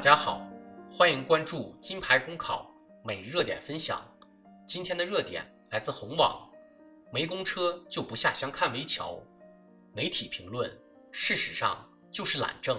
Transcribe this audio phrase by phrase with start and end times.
[0.00, 0.40] 大家好，
[0.90, 2.72] 欢迎关注金牌公考
[3.04, 4.02] 每日热点分享。
[4.66, 6.50] 今天的热点来自红网，
[7.12, 9.22] 没公车就不下乡看围桥。
[9.92, 10.74] 媒体评论：
[11.12, 12.78] 事实上就是懒政。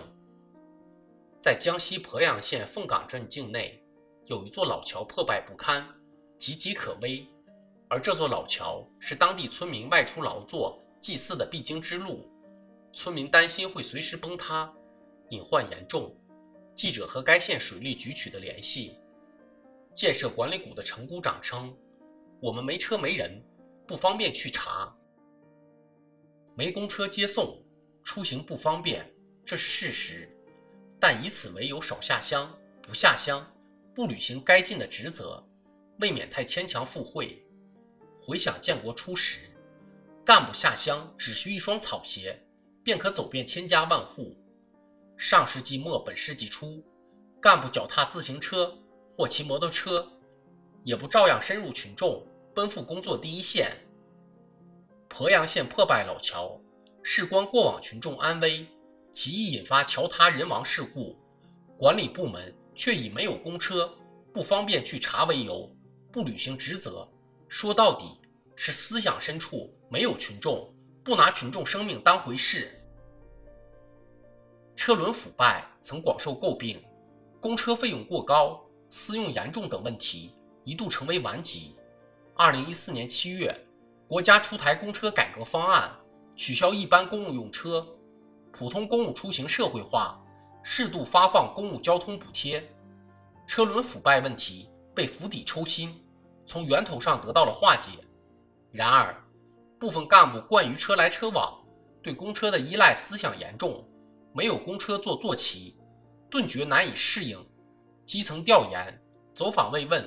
[1.39, 3.79] 在江西鄱阳县凤岗镇境内，
[4.25, 5.87] 有一座老桥破败不堪，
[6.39, 7.23] 岌岌可危。
[7.87, 12.27] 而这座老桥是当地村民外出劳作、祭祀的必经之路，
[12.91, 14.73] 村民担心会随时崩塌，
[15.29, 16.11] 隐患严重。
[16.81, 18.97] 记者和该县水利局取得联系，
[19.93, 21.71] 建设管理股的陈股长称
[22.41, 23.39] ：“我们没车没人，
[23.85, 24.91] 不方便去查，
[26.55, 27.63] 没公车接送，
[28.03, 29.07] 出行不方便，
[29.45, 30.27] 这是事实。
[30.99, 32.51] 但以此为由少下乡、
[32.81, 33.45] 不下乡、
[33.93, 35.47] 不履行该尽的职责，
[35.99, 37.45] 未免太牵强附会。”
[38.19, 39.51] 回想建国初时，
[40.25, 42.43] 干部下乡只需一双草鞋，
[42.83, 44.35] 便可走遍千家万户。
[45.21, 46.83] 上世纪末本世纪初，
[47.39, 48.75] 干部脚踏自行车
[49.15, 50.11] 或骑摩托车，
[50.83, 53.69] 也不照样深入群众，奔赴工作第一线。
[55.09, 56.59] 鄱阳县破败老桥，
[57.03, 58.65] 事关过往群众安危，
[59.13, 61.15] 极易引发桥塌人亡事故，
[61.77, 63.93] 管理部门却以没有公车，
[64.33, 65.71] 不方便去查为由，
[66.11, 67.07] 不履行职责。
[67.47, 68.19] 说到底，
[68.55, 72.75] 是思想深处没有群众，不拿群众生命当回事。
[74.83, 76.83] 车轮腐败曾广受诟病，
[77.39, 81.75] 公车费用过高、私用严重等问题一度成为顽疾。
[82.33, 83.55] 二零一四年七月，
[84.07, 85.91] 国家出台公车改革方案，
[86.35, 87.85] 取消一般公务用车，
[88.51, 90.19] 普通公务出行社会化，
[90.63, 92.67] 适度发放公务交通补贴，
[93.45, 95.95] 车轮腐败问题被釜底抽薪。
[96.47, 97.91] 从源头上得到了化解。
[98.71, 99.15] 然而，
[99.79, 101.55] 部分干部惯于车来车往，
[102.01, 103.87] 对公车的依赖思想严重，
[104.33, 105.77] 没有公车做坐骑，
[106.29, 107.37] 顿觉难以适应。
[108.05, 109.01] 基层调研、
[109.35, 110.03] 走访慰问、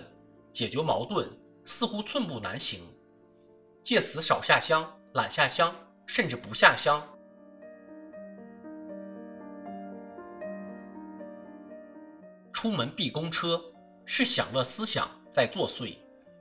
[0.53, 1.29] 解决矛盾，
[1.65, 2.83] 似乎寸步难行。
[3.83, 5.75] 借此少下乡、懒下乡，
[6.07, 7.03] 甚至不下乡。
[12.53, 13.63] 出门避公车，
[14.07, 15.97] 是享乐思想在作祟。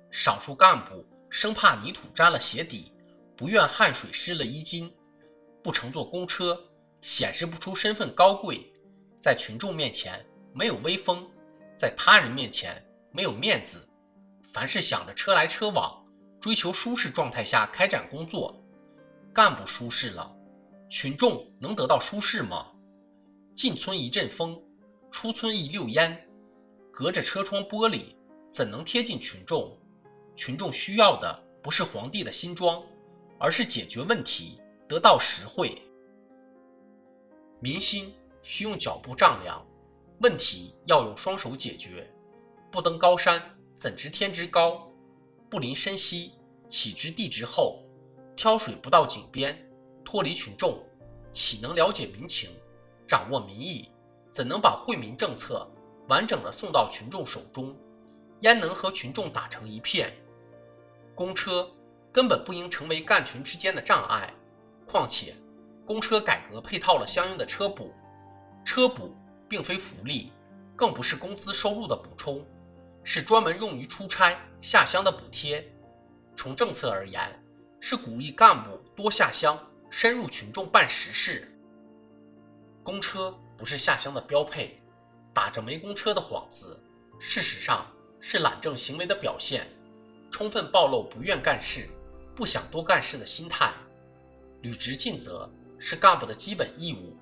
[0.09, 2.93] 少数干部生怕泥土沾了鞋底，
[3.35, 4.93] 不愿汗水湿了衣襟，
[5.61, 6.57] 不乘坐公车，
[7.03, 8.71] 显示不出身份高贵，
[9.19, 11.29] 在群众面前没有威风，
[11.77, 12.81] 在他人面前
[13.11, 13.85] 没有面子。
[14.47, 16.01] 凡是想着车来车往，
[16.39, 18.57] 追求舒适状态下开展工作，
[19.33, 20.33] 干部舒适了，
[20.89, 22.67] 群众能得到舒适吗？
[23.53, 24.57] 进村一阵风，
[25.11, 26.25] 出村一溜烟，
[26.89, 28.15] 隔着车窗玻璃，
[28.49, 29.77] 怎能贴近群众？
[30.37, 32.81] 群众需要的不是皇帝的新装，
[33.37, 35.75] 而是解决问题，得到实惠。
[37.63, 39.65] 民心需用脚步丈量，
[40.19, 42.05] 问题要用双手解决。
[42.69, 43.41] 不登高山，
[43.73, 44.91] 怎知天之高？
[45.49, 46.33] 不临深溪，
[46.67, 47.81] 岂知地之厚？
[48.35, 49.57] 挑水不到井边，
[50.03, 50.77] 脱离群众，
[51.31, 52.49] 岂能了解民情，
[53.07, 53.89] 掌握民意？
[54.29, 55.65] 怎能把惠民政策
[56.09, 57.73] 完整的送到群众手中？
[58.41, 60.13] 焉能和群众打成一片？
[61.15, 61.71] 公车
[62.11, 64.33] 根本不应成为干群之间的障碍，
[64.85, 65.33] 况且，
[65.85, 67.93] 公车改革配套了相应的车补，
[68.63, 69.15] 车补
[69.47, 70.31] 并非福利，
[70.75, 72.45] 更不是工资收入的补充，
[73.03, 75.63] 是专门用于出差下乡的补贴。
[76.35, 77.21] 从政策而言，
[77.79, 81.49] 是鼓励干部多下乡，深入群众办实事。
[82.81, 84.81] 公车不是下乡的标配，
[85.33, 86.79] 打着没公车的幌子，
[87.19, 87.85] 事实上
[88.19, 89.67] 是懒政行为的表现。
[90.31, 91.87] 充分暴露不愿干事、
[92.35, 93.71] 不想多干事的心态。
[94.61, 95.47] 履职尽责
[95.85, 97.13] 是干部的基本义务，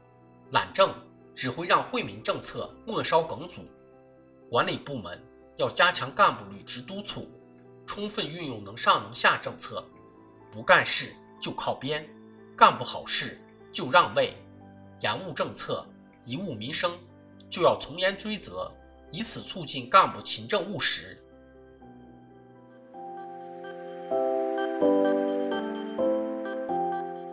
[0.52, 0.94] 懒政
[1.34, 3.62] 只会让惠民政策末梢梗阻。
[4.52, 5.20] 管理部门
[5.58, 7.28] 要加强干部履职督促，
[7.88, 9.84] 充分运用能上能下政策，
[10.52, 11.12] 不干事
[11.42, 12.08] 就靠边，
[12.56, 13.42] 干不好事
[13.72, 14.38] 就让位，
[15.00, 15.84] 延误政策、
[16.28, 16.92] 贻误民生，
[17.50, 18.72] 就要从严追责，
[19.10, 21.18] 以此促进干部勤政务实。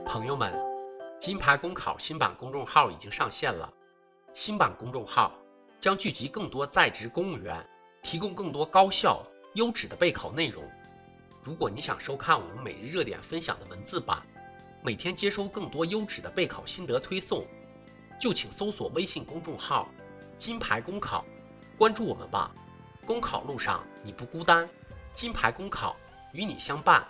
[0.07, 0.51] 朋友们，
[1.19, 3.73] 金牌公考新版公众号已经上线了。
[4.33, 5.33] 新版公众号
[5.81, 7.65] 将聚集更多在职公务员，
[8.03, 10.63] 提供更多高效优质的备考内容。
[11.43, 14.23] 如果你想收看我们每日热点分享的文字版，
[14.81, 17.45] 每天接收更多优质的备考心得推送，
[18.21, 19.89] 就请搜索微信公众号
[20.39, 21.25] “金牌公考”，
[21.77, 22.55] 关注我们吧。
[23.05, 24.69] 公考路上你不孤单，
[25.13, 25.97] 金牌公考
[26.33, 27.05] 与你相伴。